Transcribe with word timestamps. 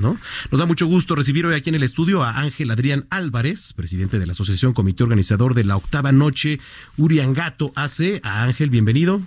¿No? 0.00 0.16
Nos 0.50 0.58
da 0.60 0.66
mucho 0.66 0.86
gusto 0.86 1.14
recibir 1.14 1.46
hoy 1.46 1.54
aquí 1.54 1.70
en 1.70 1.74
el 1.74 1.82
estudio 1.82 2.22
a 2.22 2.38
Ángel 2.38 2.70
Adrián 2.70 3.06
Álvarez, 3.10 3.72
presidente 3.72 4.18
de 4.18 4.26
la 4.26 4.32
Asociación 4.32 4.72
Comité 4.72 5.02
Organizador 5.02 5.54
de 5.54 5.64
la 5.64 5.76
Octava 5.76 6.12
Noche 6.12 6.60
Uriangato 6.96 7.72
AC. 7.74 8.20
A 8.22 8.44
Ángel, 8.44 8.70
bienvenido. 8.70 9.20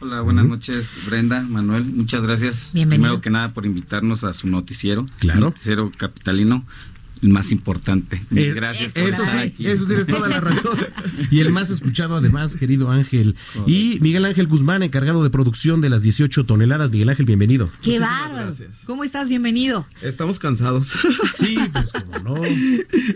Hola, 0.00 0.20
buenas 0.20 0.46
noches, 0.46 0.98
Brenda, 1.06 1.42
Manuel. 1.42 1.84
Muchas 1.84 2.24
gracias. 2.24 2.72
Bienvenido. 2.74 3.04
Primero 3.04 3.20
que 3.20 3.30
nada 3.30 3.54
por 3.54 3.66
invitarnos 3.66 4.24
a 4.24 4.32
su 4.32 4.48
noticiero. 4.48 5.06
Claro. 5.20 5.40
Noticiero 5.40 5.92
capitalino, 5.96 6.66
el 7.22 7.28
más 7.28 7.52
importante. 7.52 8.20
Mil 8.30 8.44
Eh, 8.46 8.52
gracias. 8.52 8.92
por 8.92 9.02
Eso 9.04 9.22
estar 9.22 9.40
sí, 9.42 9.46
aquí. 9.48 9.66
eso 9.68 9.86
tienes 9.86 10.06
toda 10.08 10.28
la 10.28 10.40
razón. 10.40 10.76
Y 11.30 11.38
el 11.40 11.50
más 11.50 11.70
escuchado 11.70 12.16
además, 12.16 12.56
querido 12.56 12.90
Ángel. 12.90 13.36
Y 13.66 13.98
Miguel 14.00 14.24
Ángel 14.24 14.46
Guzmán, 14.48 14.82
encargado 14.82 15.22
de 15.22 15.30
producción 15.30 15.80
de 15.80 15.88
las 15.88 16.02
18 16.02 16.44
toneladas. 16.46 16.90
Miguel 16.90 17.08
Ángel, 17.08 17.26
bienvenido. 17.26 17.70
¡Qué 17.82 18.00
bárbaro! 18.00 18.52
¿Cómo 18.86 19.04
estás? 19.04 19.28
Bienvenido. 19.28 19.86
Estamos 20.02 20.38
cansados. 20.38 20.92
Sí, 21.32 21.56
pues 21.72 21.90
como 21.92 22.18
no. 22.36 22.42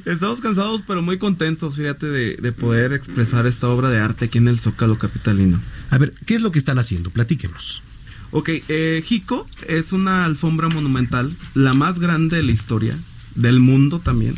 Estamos 0.04 0.40
cansados, 0.40 0.82
pero 0.86 1.02
muy 1.02 1.18
contentos, 1.18 1.76
fíjate, 1.76 2.06
de, 2.06 2.36
de 2.36 2.52
poder 2.52 2.92
expresar 2.92 3.46
esta 3.46 3.68
obra 3.68 3.90
de 3.90 3.98
arte 4.00 4.26
aquí 4.26 4.38
en 4.38 4.48
el 4.48 4.58
Zócalo 4.58 4.98
Capitalino. 4.98 5.60
A 5.90 5.98
ver, 5.98 6.14
¿qué 6.24 6.34
es 6.34 6.40
lo 6.40 6.50
que 6.50 6.58
están 6.58 6.78
haciendo? 6.78 7.10
Platíquenos. 7.10 7.82
Ok, 8.30 8.48
eh, 8.68 9.02
Jico 9.04 9.46
es 9.68 9.92
una 9.92 10.24
alfombra 10.24 10.68
monumental, 10.68 11.36
la 11.54 11.72
más 11.74 11.98
grande 11.98 12.36
de 12.38 12.42
la 12.42 12.52
historia, 12.52 12.98
del 13.36 13.60
mundo 13.60 14.00
también. 14.00 14.34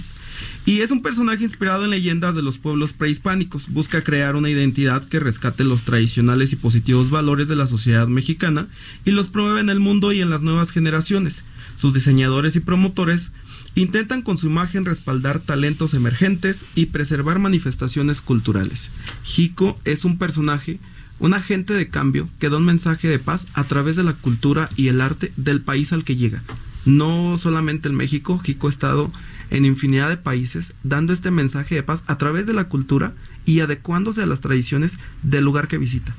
Y 0.67 0.83
es 0.83 0.91
un 0.91 1.03
personaje 1.03 1.43
inspirado 1.43 1.85
en 1.85 1.91
leyendas 1.91 2.35
de 2.35 2.43
los 2.43 2.59
pueblos 2.59 2.93
prehispánicos. 2.93 3.69
Busca 3.69 4.05
crear 4.05 4.37
una 4.37 4.51
identidad 4.51 5.07
que 5.09 5.19
rescate 5.19 5.65
los 5.65 5.85
tradicionales 5.85 6.53
y 6.53 6.57
positivos 6.57 7.11
valores 7.11 7.49
de 7.49 7.57
la 7.57 7.67
sociedad 7.67 8.07
mexicana 8.07 8.69
y 9.05 9.13
los 9.13 9.29
promueve 9.29 9.61
en 9.61 9.71
el 9.71 9.81
mundo 9.81 10.13
y 10.13 10.21
en 10.21 10.31
las 10.31 10.43
nuevas 10.43 10.71
generaciones. 10.71 11.45
Sus 11.75 11.95
diseñadores 11.95 12.55
y 12.57 12.61
promotores 12.61 13.31
intentan 13.75 14.23
con 14.23 14.39
su 14.39 14.49
imagen 14.49 14.85
respaldar 14.85 15.41
talentos 15.41 15.95
emergentes 15.95 16.67
y 16.75 16.87
preservar 16.87 17.39
manifestaciones 17.39 18.21
culturales. 18.21 18.91
Jico 19.23 19.79
es 19.85 20.05
un 20.05 20.19
personaje, 20.19 20.81
un 21.19 21.35
agente 21.35 21.75
de 21.75 21.89
cambio 21.89 22.29
que 22.39 22.51
da 22.51 22.59
un 22.59 22.65
mensaje 22.65 23.09
de 23.09 23.19
paz 23.19 23.47
a 23.55 23.65
través 23.65 23.97
de 23.97 24.05
la 24.05 24.13
cultura 24.13 24.69
y 24.77 24.89
el 24.89 25.01
arte 25.01 25.33
del 25.37 25.61
país 25.61 25.93
al 25.93 26.05
que 26.05 26.17
llega. 26.17 26.43
No 26.89 27.37
solamente 27.37 27.91
en 27.91 27.95
México, 27.95 28.39
Jico 28.39 28.67
ha 28.67 28.71
estado 28.71 29.13
en 29.51 29.67
infinidad 29.67 30.09
de 30.09 30.17
países 30.17 30.75
dando 30.83 31.13
este 31.13 31.31
mensaje 31.31 31.75
de 31.75 31.83
paz 31.83 32.03
a 32.07 32.17
través 32.17 32.47
de 32.47 32.55
la 32.55 32.71
cultura 32.71 33.13
y 33.45 33.61
adecuándose 33.61 34.23
a 34.23 34.27
las 34.27 34.41
tradiciones 34.41 34.99
del 35.23 35.45
lugar 35.45 35.69
que 35.69 35.77
visita. 35.77 36.15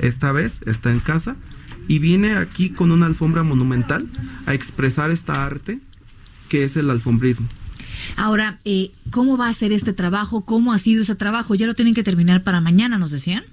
Esta 0.00 0.32
vez 0.32 0.62
está 0.66 0.90
en 0.90 0.98
casa 0.98 1.36
y 1.86 2.00
viene 2.00 2.34
aquí 2.34 2.70
con 2.70 2.90
una 2.90 3.06
alfombra 3.06 3.44
monumental 3.44 4.08
a 4.46 4.54
expresar 4.54 5.12
esta 5.12 5.44
arte 5.44 5.78
que 6.48 6.64
es 6.64 6.76
el 6.76 6.90
alfombrismo. 6.90 7.46
Ahora, 8.16 8.58
eh, 8.64 8.90
¿cómo 9.12 9.36
va 9.36 9.48
a 9.48 9.52
ser 9.52 9.72
este 9.72 9.92
trabajo? 9.92 10.40
¿Cómo 10.40 10.72
ha 10.72 10.80
sido 10.80 11.02
ese 11.02 11.14
trabajo? 11.14 11.54
Ya 11.54 11.66
lo 11.66 11.74
tienen 11.74 11.94
que 11.94 12.02
terminar 12.02 12.42
para 12.42 12.60
mañana, 12.60 12.98
nos 12.98 13.12
decían. 13.12 13.44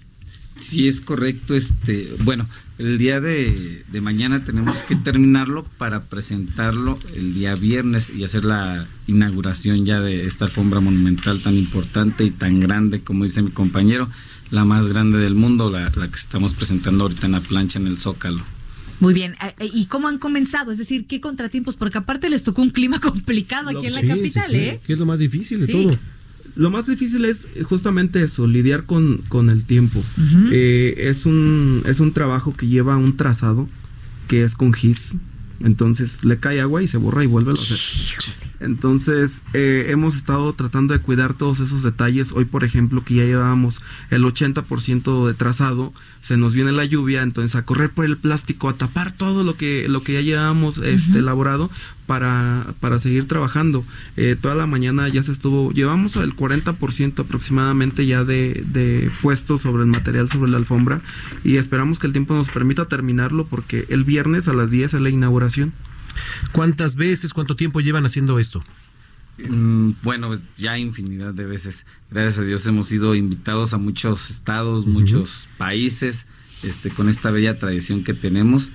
Sí, 0.56 0.88
es 0.88 1.02
correcto. 1.02 1.54
Este, 1.56 2.14
bueno, 2.24 2.48
el 2.78 2.98
día 2.98 3.20
de, 3.20 3.84
de 3.92 4.02
mañana 4.02 4.44
tenemos 4.46 4.78
que 4.80 4.96
terminarlo 4.96 5.66
para 5.78 6.04
presentarlo 6.06 6.98
el 7.16 7.34
día 7.34 7.56
viernes 7.56 8.10
y 8.16 8.24
hacer 8.24 8.46
la 8.46 8.88
inauguración 9.08 9.86
ya 9.86 10.00
de 10.00 10.26
esta 10.28 10.46
alfombra 10.46 10.80
monumental 10.80 11.42
tan 11.42 11.56
importante 11.56 12.24
y 12.24 12.32
tan 12.32 12.60
grande, 12.60 13.02
como 13.02 13.24
dice 13.26 13.42
mi 13.42 13.52
compañero, 13.52 14.10
la 14.52 14.64
más 14.66 14.88
grande 14.88 15.18
del 15.18 15.36
mundo, 15.36 15.70
la, 15.72 15.92
la 15.96 16.08
que 16.08 16.16
estamos 16.16 16.54
presentando 16.54 17.04
ahorita 17.06 17.26
en 17.26 17.34
la 17.34 17.42
plancha 17.42 17.80
en 17.80 17.88
el 17.88 17.98
Zócalo. 18.00 18.44
Muy 19.02 19.14
bien. 19.14 19.34
Eh, 19.44 19.54
eh, 19.60 19.70
¿Y 19.74 19.88
cómo 19.88 20.08
han 20.08 20.20
comenzado? 20.20 20.72
Es 20.72 20.78
decir, 20.78 21.06
¿qué 21.06 21.20
contratiempos? 21.20 21.76
Porque 21.76 21.98
aparte 21.98 22.30
les 22.30 22.44
tocó 22.44 22.62
un 22.62 22.70
clima 22.70 23.00
complicado 23.02 23.70
aquí 23.78 23.88
en 23.88 23.94
la 23.94 24.00
Sí, 24.02 24.08
capital, 24.08 24.44
sí, 24.48 24.52
sí. 24.52 24.58
¿eh? 24.58 24.80
¿Qué 24.88 24.94
es 24.94 25.00
lo 25.00 25.06
más 25.06 25.20
difícil 25.20 25.60
de 25.60 25.66
Sí. 25.66 25.72
todo? 25.74 26.00
Lo 26.56 26.70
más 26.70 26.88
difícil 26.88 27.26
es 27.26 27.48
justamente 27.64 28.24
eso, 28.24 28.48
lidiar 28.48 28.86
con, 28.86 29.18
con 29.28 29.50
el 29.50 29.66
tiempo. 29.66 30.04
Eh, 30.52 30.96
es, 31.10 31.26
un, 31.26 31.84
es 31.86 32.00
un 32.00 32.14
trabajo 32.14 32.56
que 32.56 32.68
lleva 32.68 32.96
un 32.98 33.18
trazado 33.18 33.68
que 34.28 34.44
es 34.44 34.56
con 34.56 34.74
gis. 34.74 35.16
Entonces 35.60 36.24
le 36.24 36.38
cae 36.38 36.62
agua 36.62 36.84
y 36.84 36.88
se 36.88 36.98
borra 36.98 37.24
y 37.24 37.28
vuelve 37.28 37.52
a 37.52 37.54
hacer. 37.54 37.78
Entonces 38.60 39.42
eh, 39.54 39.88
hemos 39.90 40.16
estado 40.16 40.54
tratando 40.54 40.94
de 40.94 41.02
cuidar 41.02 41.34
todos 41.34 41.60
esos 41.60 41.84
detalles. 41.84 42.32
Hoy, 42.32 42.46
por 42.46 42.64
ejemplo, 42.64 43.04
que 43.04 43.16
ya 43.16 43.26
llevábamos 43.26 43.82
el 44.10 44.24
80% 44.24 45.28
de 45.28 45.34
trazado, 45.34 45.94
se 46.22 46.38
nos 46.38 46.54
viene 46.54 46.72
la 46.72 46.86
lluvia, 46.86 47.22
entonces 47.22 47.56
a 47.56 47.66
correr 47.66 47.92
por 47.92 48.06
el 48.06 48.18
plástico, 48.18 48.70
a 48.70 48.74
tapar 48.74 49.12
todo 49.12 49.44
lo 49.44 49.56
que, 49.58 49.88
lo 49.90 50.04
que 50.04 50.14
ya 50.14 50.22
llevábamos 50.22 50.78
este, 50.80 51.20
elaborado 51.20 51.70
para, 52.06 52.74
para 52.80 53.00
seguir 53.00 53.28
trabajando. 53.28 53.84
Eh, 54.18 54.36
toda 54.40 54.56
la 54.56 54.66
mañana 54.66 55.08
ya 55.10 55.24
se 55.24 55.32
estuvo, 55.32 55.72
llevamos 55.72 56.16
el 56.16 56.36
40% 56.36 57.20
aproximadamente 57.20 58.06
ya 58.06 58.24
de, 58.24 58.64
de 58.68 59.12
puesto 59.22 59.58
sobre 59.58 59.84
el 59.84 59.90
material, 59.90 60.30
sobre 60.30 60.52
la 60.52 60.58
alfombra, 60.58 61.02
y 61.44 61.58
esperamos 61.58 62.00
que 62.00 62.08
el 62.08 62.14
tiempo 62.14 62.34
nos 62.34 62.50
permita 62.50 62.86
terminarlo 62.86 63.46
porque 63.46 63.86
el 63.90 64.04
viernes 64.04 64.48
a 64.48 64.54
las 64.54 64.72
10 64.72 64.94
es 64.96 65.02
la 65.02 65.10
inauguración. 65.10 65.74
¿Cuántas 66.52 66.96
veces, 66.96 67.34
cuánto 67.34 67.56
tiempo 67.56 67.80
llevan 67.82 68.06
haciendo 68.06 68.40
esto? 68.40 68.64
Mm, 69.38 69.92
Bueno, 70.02 70.40
ya 70.58 70.78
infinidad 70.78 71.34
de 71.34 71.46
veces. 71.46 71.86
Gracias 72.12 72.40
a 72.40 72.44
Dios 72.44 72.66
hemos 72.68 72.88
sido 72.88 73.16
invitados 73.16 73.74
a 73.74 73.78
muchos 73.78 74.30
estados, 74.30 74.86
muchos 74.86 75.50
países, 75.58 76.26
este, 76.64 76.90
con 76.90 77.10
esta 77.10 77.32
bella 77.32 77.58
tradición 77.58 78.04
que 78.04 78.14
tenemos. 78.14 78.72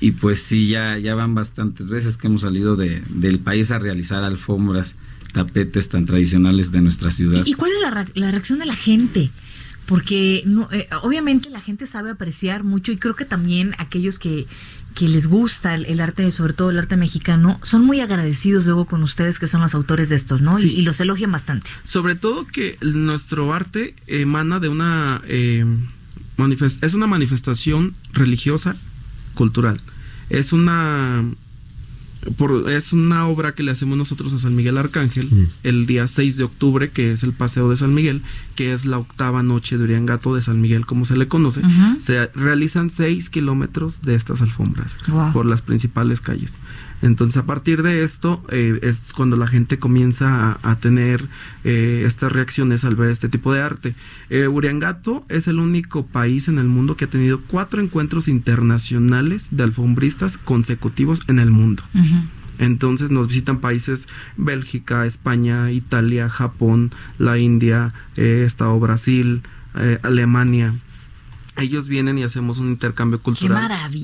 Y 0.00 0.12
pues 0.12 0.42
sí, 0.42 0.68
ya, 0.68 0.98
ya 0.98 1.14
van 1.14 1.34
bastantes 1.34 1.88
veces 1.88 2.16
que 2.16 2.26
hemos 2.26 2.42
salido 2.42 2.76
de, 2.76 3.02
del 3.08 3.38
país 3.38 3.70
a 3.70 3.78
realizar 3.78 4.22
alfombras, 4.22 4.96
tapetes 5.32 5.88
tan 5.88 6.04
tradicionales 6.06 6.70
de 6.72 6.80
nuestra 6.80 7.10
ciudad. 7.10 7.42
¿Y, 7.46 7.50
y 7.50 7.54
cuál 7.54 7.72
es 7.72 7.80
la, 7.80 7.90
re- 7.90 8.12
la 8.14 8.30
reacción 8.30 8.58
de 8.58 8.66
la 8.66 8.74
gente? 8.76 9.30
Porque 9.86 10.42
no, 10.46 10.68
eh, 10.72 10.88
obviamente 11.02 11.50
la 11.50 11.60
gente 11.60 11.86
sabe 11.86 12.10
apreciar 12.10 12.64
mucho 12.64 12.90
y 12.90 12.96
creo 12.96 13.16
que 13.16 13.26
también 13.26 13.74
aquellos 13.78 14.18
que, 14.18 14.46
que 14.94 15.08
les 15.08 15.26
gusta 15.26 15.74
el, 15.74 15.84
el 15.86 16.00
arte, 16.00 16.30
sobre 16.32 16.54
todo 16.54 16.70
el 16.70 16.78
arte 16.78 16.96
mexicano, 16.96 17.60
son 17.62 17.84
muy 17.84 18.00
agradecidos 18.00 18.64
luego 18.64 18.86
con 18.86 19.02
ustedes 19.02 19.38
que 19.38 19.46
son 19.46 19.60
los 19.60 19.74
autores 19.74 20.08
de 20.08 20.16
estos, 20.16 20.40
¿no? 20.40 20.56
Sí. 20.56 20.68
Y, 20.70 20.80
y 20.80 20.82
los 20.82 21.00
elogian 21.00 21.32
bastante. 21.32 21.70
Sobre 21.84 22.14
todo 22.14 22.46
que 22.46 22.78
nuestro 22.80 23.52
arte 23.52 23.94
emana 24.06 24.58
de 24.58 24.68
una 24.68 25.20
eh, 25.26 25.66
manifest- 26.38 26.82
es 26.82 26.94
una 26.94 27.06
manifestación 27.06 27.94
religiosa 28.12 28.76
cultural. 29.34 29.80
Es 30.30 30.54
una 30.54 31.24
por- 32.36 32.70
es 32.70 32.92
una 32.92 33.26
obra 33.26 33.54
que 33.54 33.62
le 33.62 33.70
hacemos 33.70 33.96
nosotros 33.98 34.32
a 34.32 34.38
San 34.38 34.54
Miguel 34.56 34.78
Arcángel 34.78 35.28
Mm. 35.30 35.46
el 35.64 35.86
día 35.86 36.06
6 36.06 36.36
de 36.36 36.44
octubre, 36.44 36.90
que 36.90 37.12
es 37.12 37.22
el 37.22 37.32
paseo 37.32 37.68
de 37.70 37.76
San 37.76 37.94
Miguel, 37.94 38.22
que 38.54 38.72
es 38.72 38.84
la 38.86 38.98
octava 38.98 39.42
noche 39.42 39.78
de 39.78 39.84
Uriangato 39.84 40.34
de 40.34 40.42
San 40.42 40.60
Miguel, 40.60 40.86
como 40.86 41.04
se 41.04 41.16
le 41.16 41.28
conoce. 41.28 41.62
Se 41.98 42.26
realizan 42.34 42.90
6 42.90 43.30
kilómetros 43.30 44.02
de 44.02 44.14
estas 44.14 44.42
alfombras 44.42 44.96
por 45.32 45.46
las 45.46 45.62
principales 45.62 46.20
calles. 46.20 46.54
Entonces, 47.04 47.36
a 47.36 47.44
partir 47.44 47.82
de 47.82 48.02
esto, 48.02 48.42
eh, 48.48 48.78
es 48.82 49.12
cuando 49.14 49.36
la 49.36 49.46
gente 49.46 49.78
comienza 49.78 50.58
a, 50.62 50.70
a 50.70 50.80
tener 50.80 51.28
eh, 51.62 52.02
estas 52.06 52.32
reacciones 52.32 52.84
al 52.86 52.96
ver 52.96 53.10
este 53.10 53.28
tipo 53.28 53.52
de 53.52 53.60
arte. 53.60 53.94
Eh, 54.30 54.48
Uriangato 54.48 55.26
es 55.28 55.46
el 55.46 55.58
único 55.58 56.06
país 56.06 56.48
en 56.48 56.58
el 56.58 56.64
mundo 56.66 56.96
que 56.96 57.04
ha 57.04 57.10
tenido 57.10 57.42
cuatro 57.46 57.82
encuentros 57.82 58.26
internacionales 58.26 59.48
de 59.50 59.64
alfombristas 59.64 60.38
consecutivos 60.38 61.20
en 61.28 61.40
el 61.40 61.50
mundo. 61.50 61.82
Entonces 62.58 63.10
nos 63.10 63.28
visitan 63.28 63.60
países 63.60 64.08
Bélgica, 64.38 65.04
España, 65.04 65.70
Italia, 65.72 66.30
Japón, 66.30 66.92
la 67.18 67.36
India, 67.38 67.92
eh, 68.16 68.44
Estado 68.46 68.78
Brasil, 68.80 69.42
eh, 69.74 69.98
Alemania. 70.02 70.72
Ellos 71.56 71.86
vienen 71.86 72.18
y 72.18 72.24
hacemos 72.24 72.58
un 72.58 72.68
intercambio 72.68 73.20
cultural 73.20 73.56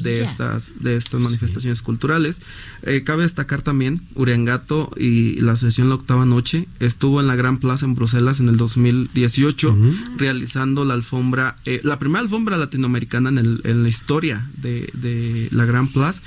de 0.02 0.22
estas 0.22 0.72
de 0.80 0.96
estas 0.96 1.20
manifestaciones 1.20 1.82
culturales. 1.82 2.42
Eh, 2.82 3.02
cabe 3.04 3.24
destacar 3.24 3.62
también 3.62 4.00
Uriangato 4.14 4.90
y 4.96 5.40
la 5.40 5.52
asociación 5.52 5.88
La 5.88 5.96
Octava 5.96 6.24
Noche 6.24 6.68
estuvo 6.78 7.20
en 7.20 7.26
la 7.26 7.34
Gran 7.34 7.58
Plaza 7.58 7.86
en 7.86 7.94
Bruselas 7.96 8.38
en 8.40 8.48
el 8.48 8.56
2018 8.56 9.76
realizando 10.16 10.84
la 10.84 10.94
alfombra, 10.94 11.56
eh, 11.64 11.80
la 11.82 11.98
primera 11.98 12.20
alfombra 12.20 12.56
latinoamericana 12.56 13.30
en, 13.30 13.38
el- 13.38 13.60
en 13.64 13.82
la 13.82 13.88
historia 13.88 14.48
de, 14.56 14.88
de 14.94 15.48
la 15.50 15.64
Gran 15.64 15.88
Plaza 15.88 16.22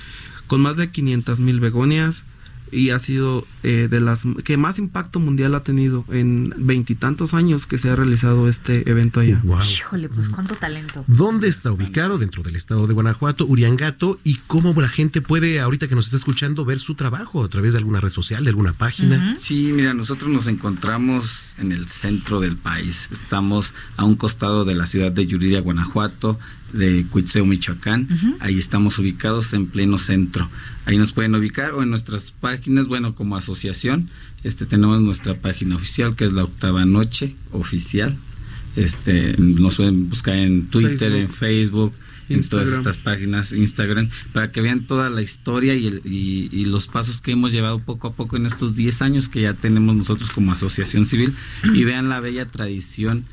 con 0.47 0.61
más 0.61 0.77
de 0.77 0.89
500 0.91 1.39
mil 1.39 1.59
begonias 1.59 2.25
y 2.71 2.89
ha 2.89 2.99
sido 2.99 3.47
eh, 3.63 3.88
de 3.89 4.00
las 4.00 4.27
que 4.44 4.57
más 4.57 4.77
impacto 4.77 5.19
mundial 5.19 5.56
ha 5.56 5.63
tenido 5.63 6.06
en 6.12 6.54
veintitantos 6.57 7.33
años 7.33 7.65
que 7.65 7.77
se 7.77 7.89
ha 7.89 7.95
realizado 7.95 8.48
este 8.48 8.89
evento 8.89 9.19
allá. 9.19 9.42
Híjole, 9.71 10.10
pues 10.10 10.30
cuánto 10.30 10.56
talento. 10.56 11.04
¿Dónde 11.07 11.48
está 11.48 11.71
ubicado? 11.71 12.18
Dentro 12.18 12.44
del 12.44 12.56
estado 12.56 12.88
de 12.88 12.94
Guanajuato, 12.94 13.45
Uriangato, 13.45 14.19
y 14.24 14.36
cómo 14.48 14.74
la 14.80 14.89
gente 14.89 15.21
puede, 15.21 15.60
ahorita 15.60 15.88
que 15.88 15.95
nos 15.95 16.06
está 16.06 16.18
escuchando, 16.18 16.65
ver 16.65 16.80
su 16.80 16.95
trabajo 16.95 17.44
a 17.44 17.48
través 17.48 17.74
de 17.74 17.80
alguna 17.80 18.00
red 18.00 18.10
social, 18.10 18.44
de 18.44 18.50
alguna 18.50 18.74
página. 18.74 19.36
Sí, 19.38 19.71
mira, 19.74 19.94
nosotros 19.94 20.30
nos 20.30 20.48
encontramos 20.48 21.56
en 21.57 21.71
el 21.71 21.88
centro 21.89 22.39
del 22.39 22.57
país. 22.57 23.07
Estamos 23.12 23.74
a 23.95 24.04
un 24.04 24.16
costado 24.16 24.66
de 24.66 24.75
la 24.75 24.86
ciudad 24.86 25.12
de 25.12 25.25
Yuriria, 25.25 25.62
Guanajuato, 25.62 26.38
de 26.74 27.06
Cuitzeo, 27.09 27.45
Michoacán. 27.45 28.38
Ahí 28.39 28.57
estamos 28.57 28.98
ubicados 28.98 29.54
en 29.54 29.68
pleno 29.68 29.98
centro. 29.98 30.50
Ahí 30.86 30.98
nos 30.98 31.13
pueden 31.13 31.36
ubicar 31.36 31.71
o 31.71 31.83
en 31.83 31.89
nuestras 31.89 32.31
páginas, 32.31 32.88
bueno, 32.88 33.16
como 33.16 33.38
asociación, 33.38 33.52
este 34.44 34.65
tenemos 34.65 35.01
nuestra 35.01 35.35
página 35.35 35.75
oficial 35.75 36.15
que 36.15 36.25
es 36.25 36.33
la 36.33 36.44
Octava 36.44 36.85
Noche 36.85 37.35
oficial. 37.51 38.17
Este 38.75 39.35
nos 39.38 39.75
pueden 39.75 40.09
buscar 40.09 40.35
en 40.35 40.67
Twitter, 40.67 41.11
en 41.13 41.29
Facebook, 41.29 41.94
en 42.29 42.47
todas 42.47 42.69
estas 42.69 42.97
páginas, 42.97 43.53
Instagram, 43.53 44.09
para 44.31 44.51
que 44.51 44.61
vean 44.61 44.88
toda 44.88 45.09
la 45.09 45.21
historia 45.21 45.75
y, 45.75 45.88
el, 45.88 46.01
y, 46.05 46.50
y, 46.51 46.65
los 46.65 46.88
pasos 46.88 47.21
que 47.21 47.31
hemos 47.31 47.51
llevado 47.51 47.79
poco 47.79 48.07
a 48.07 48.13
poco 48.13 48.38
en 48.38 48.45
estos 48.45 48.75
10 48.75 49.01
años 49.01 49.29
que 49.29 49.41
ya 49.41 49.53
tenemos 49.53 49.95
nosotros 49.95 50.29
como 50.31 50.51
asociación 50.51 51.06
civil. 51.06 51.33
Y 51.73 51.83
vean 51.83 52.09
la 52.09 52.19
bella 52.19 52.45
tradición 52.45 53.25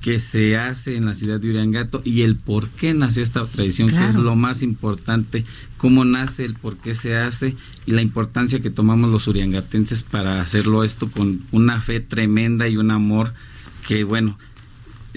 que 0.00 0.18
se 0.18 0.56
hace 0.56 0.96
en 0.96 1.06
la 1.06 1.14
ciudad 1.14 1.40
de 1.40 1.50
Uriangato 1.50 2.00
y 2.04 2.22
el 2.22 2.36
por 2.36 2.68
qué 2.68 2.94
nació 2.94 3.22
esta 3.22 3.46
tradición, 3.46 3.88
claro. 3.88 4.06
que 4.06 4.18
es 4.18 4.24
lo 4.24 4.34
más 4.34 4.62
importante, 4.62 5.44
cómo 5.76 6.04
nace, 6.04 6.44
el 6.44 6.54
por 6.54 6.78
qué 6.78 6.94
se 6.94 7.16
hace 7.16 7.54
y 7.84 7.92
la 7.92 8.00
importancia 8.00 8.60
que 8.60 8.70
tomamos 8.70 9.10
los 9.10 9.28
uriangatenses 9.28 10.02
para 10.02 10.40
hacerlo 10.40 10.84
esto 10.84 11.10
con 11.10 11.42
una 11.50 11.80
fe 11.80 12.00
tremenda 12.00 12.66
y 12.68 12.78
un 12.78 12.90
amor 12.90 13.34
que, 13.86 14.04
bueno, 14.04 14.38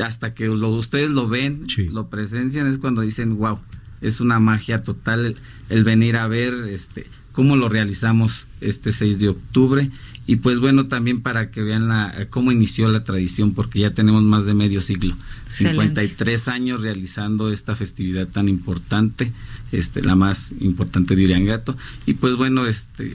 hasta 0.04 0.34
que 0.34 0.48
lo, 0.48 0.70
ustedes 0.70 1.12
lo 1.12 1.30
ven, 1.30 1.70
sí. 1.70 1.88
lo 1.88 2.10
presencian, 2.10 2.68
es 2.68 2.78
cuando 2.78 3.02
dicen, 3.02 3.38
wow, 3.38 3.60
es 4.02 4.20
una 4.20 4.40
magia 4.40 4.82
total 4.82 5.26
el, 5.26 5.36
el 5.70 5.84
venir 5.86 6.18
a 6.18 6.28
ver 6.28 6.54
este 6.70 7.08
cómo 7.34 7.58
lo 7.58 7.68
realizamos 7.68 8.48
este 8.62 8.94
6 8.94 9.20
de 9.20 9.30
octubre 9.30 9.90
y 10.26 10.38
pues 10.38 10.62
bueno 10.62 10.88
también 10.88 11.22
para 11.22 11.52
que 11.52 11.62
vean 11.64 11.90
la 11.90 12.28
cómo 12.30 12.54
inició 12.54 12.88
la 12.88 13.04
tradición 13.04 13.54
porque 13.54 13.80
ya 13.80 13.94
tenemos 13.94 14.24
más 14.24 14.46
de 14.46 14.54
medio 14.54 14.82
siglo 14.82 15.16
Excelente. 15.46 16.02
53 16.02 16.48
años 16.48 16.82
realizando 16.82 17.52
esta 17.52 17.76
festividad 17.76 18.28
tan 18.28 18.48
importante 18.48 19.34
este 19.74 20.02
la 20.02 20.16
más 20.16 20.54
importante 20.62 21.18
de 21.18 21.26
Uriangato 21.26 21.76
y 22.06 22.14
pues 22.14 22.38
bueno 22.38 22.68
este 22.68 23.14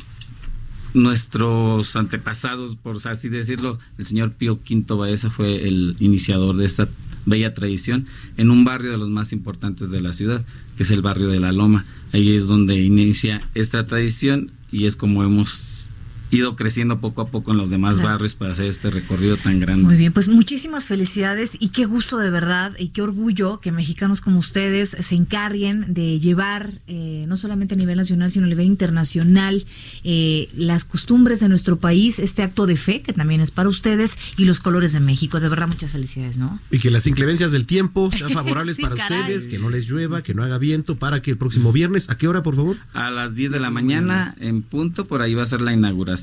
nuestros 0.93 1.97
antepasados 1.97 2.77
por 2.77 2.99
así 3.09 3.29
decirlo 3.29 3.79
el 3.97 4.05
señor 4.05 4.33
Pío 4.33 4.61
V 4.69 4.95
Baeza 4.95 5.31
fue 5.31 5.67
el 5.67 5.97
iniciador 6.01 6.57
de 6.57 6.67
esta 6.67 6.89
bella 7.29 7.55
tradición 7.55 8.07
en 8.37 8.51
un 8.51 8.65
barrio 8.65 8.91
de 8.91 8.99
los 8.99 9.09
más 9.09 9.33
importantes 9.33 9.91
de 9.91 10.01
la 10.01 10.13
ciudad 10.13 10.45
que 10.77 10.83
es 10.85 10.91
el 10.91 11.03
barrio 11.03 11.29
de 11.29 11.41
la 11.41 11.53
Loma. 11.53 11.85
Ahí 12.13 12.35
es 12.35 12.47
donde 12.47 12.77
inicia 12.77 13.43
esta 13.55 13.87
tradición 13.87 14.53
y 14.71 14.87
es 14.87 14.97
como 14.97 15.25
hemos 15.25 15.89
ido 16.31 16.57
creciendo 16.57 17.01
poco 17.01 17.23
a 17.23 17.29
poco 17.29 17.53
en 17.53 17.59
los 17.59 17.71
demás 17.71 17.95
claro. 17.95 18.11
barrios 18.11 18.35
para 18.35 18.53
hacer 18.53 18.67
este 18.67 18.91
recorrido 18.91 19.37
tan 19.37 19.61
grande. 19.61 19.85
Muy 19.85 19.97
bien, 19.97 20.13
pues 20.13 20.29
muchísimas 20.29 20.87
felicidades 20.87 21.53
y 21.59 21.71
qué 21.71 21.87
gusto 21.87 22.19
de 22.19 22.31
verdad 22.31 22.73
y 22.79 22.89
qué 22.89 23.03
orgullo 23.03 23.61
que 23.61 23.73
mexicanos 23.73 24.21
como 24.21 24.39
ustedes 24.39 24.97
se 24.99 25.15
encarguen 25.15 25.95
de 25.95 26.21
llevar 26.21 26.81
eh, 26.87 27.25
no 27.29 27.37
solamente 27.37 27.75
a 27.75 27.79
nivel 27.79 27.97
nacional 27.97 28.31
sino 28.31 28.47
a 28.47 28.49
nivel 28.49 28.67
internacional 28.67 29.65
eh, 30.05 30.49
las 30.57 30.85
costumbres 30.85 31.41
de 31.41 31.49
nuestro 31.49 31.79
país, 31.79 32.19
este 32.19 32.43
acto 32.43 32.67
de 32.67 32.77
fe 32.77 33.03
que 33.03 33.13
también 33.13 33.41
es 33.41 33.51
para 33.51 33.69
ustedes 33.69 34.19
y 34.37 34.45
los 34.45 34.61
colores 34.61 34.93
de 34.93 35.01
México. 35.01 35.41
De 35.41 35.49
verdad 35.49 35.69
muchas 35.69 35.93
felicidades, 35.93 36.39
¿no? 36.39 36.61
Y 36.71 36.79
que 36.79 36.91
las 36.91 37.07
inclemencias 37.07 37.53
del 37.53 37.67
tiempo 37.67 38.11
sean 38.13 38.31
favorables 38.33 38.77
sí, 38.77 38.83
para 38.83 38.97
caray. 38.97 39.21
ustedes, 39.21 39.49
que 39.49 39.59
no 39.59 39.71
les 39.71 39.89
llueva, 39.89 40.23
que 40.23 40.35
no 40.35 40.43
haga 40.43 40.59
viento, 40.59 40.97
para 40.97 41.23
que 41.23 41.33
el 41.33 41.39
próximo 41.39 41.73
viernes, 41.73 42.11
¿a 42.11 42.19
qué 42.19 42.29
hora 42.29 42.43
por 42.43 42.57
favor? 42.57 42.77
A 42.93 43.11
las 43.11 43.35
10 43.35 43.53
de 43.53 43.61
la 43.61 43.71
mañana 43.71 44.35
en 44.41 44.63
punto, 44.63 45.07
por 45.07 45.23
ahí 45.23 45.35
va 45.35 45.43
a 45.43 45.47
ser 45.47 45.61
la 45.61 45.73
inauguración 45.73 46.18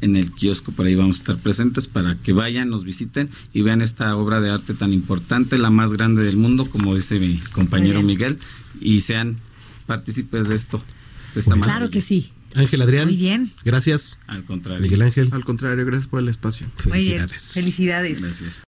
en 0.00 0.16
el 0.16 0.32
kiosco, 0.32 0.72
por 0.72 0.86
ahí 0.86 0.94
vamos 0.94 1.16
a 1.16 1.18
estar 1.20 1.36
presentes 1.38 1.88
para 1.88 2.16
que 2.16 2.32
vayan, 2.32 2.68
nos 2.70 2.84
visiten 2.84 3.30
y 3.52 3.62
vean 3.62 3.82
esta 3.82 4.14
obra 4.16 4.40
de 4.40 4.50
arte 4.50 4.74
tan 4.74 4.92
importante, 4.92 5.58
la 5.58 5.70
más 5.70 5.92
grande 5.92 6.22
del 6.22 6.36
mundo, 6.36 6.66
como 6.66 6.94
dice 6.94 7.18
mi 7.18 7.38
compañero 7.52 8.02
Miguel, 8.02 8.38
y 8.80 9.00
sean 9.00 9.36
partícipes 9.86 10.48
de 10.48 10.54
esto. 10.54 10.82
De 11.34 11.40
esta 11.40 11.54
claro 11.56 11.90
que 11.90 12.00
sí. 12.00 12.32
Ángel 12.54 12.82
Adrián. 12.82 13.08
Muy 13.08 13.16
bien. 13.16 13.50
Gracias. 13.64 14.18
Al 14.26 14.44
contrario. 14.44 14.82
Miguel 14.82 15.02
Ángel. 15.02 15.28
Al 15.32 15.44
contrario, 15.44 15.84
gracias 15.84 16.08
por 16.08 16.20
el 16.20 16.28
espacio. 16.28 16.66
Felicidades. 16.76 17.52
Felicidades. 17.52 18.20
Gracias. 18.20 18.67